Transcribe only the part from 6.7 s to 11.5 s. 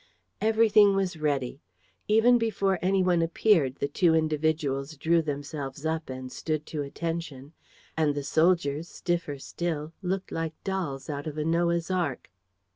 attention; and the soldiers, stiffer still, looked like dolls out of a